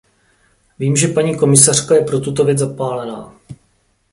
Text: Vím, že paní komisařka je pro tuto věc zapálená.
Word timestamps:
Vím, 0.79 0.95
že 0.95 1.07
paní 1.07 1.37
komisařka 1.39 1.95
je 1.95 2.05
pro 2.05 2.19
tuto 2.19 2.43
věc 2.43 2.57
zapálená. 2.57 3.33